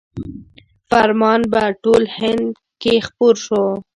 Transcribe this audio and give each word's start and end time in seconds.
فرمان 0.89 1.41
په 1.51 1.61
ټول 1.83 2.03
هند 2.17 2.47
کې 2.81 2.93
خپور 3.07 3.35
شو. 3.45 3.63